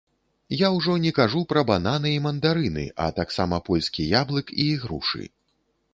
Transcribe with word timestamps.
Я 0.59 0.69
ўжо 0.77 0.95
не 1.03 1.11
кажу 1.19 1.41
пра 1.51 1.63
бананы 1.71 2.13
і 2.13 2.23
мандарыны, 2.27 2.87
а 3.05 3.09
таксама 3.19 3.63
польскі 3.69 4.11
яблык 4.21 4.47
і 4.57 4.71
ігрушы. 4.77 5.23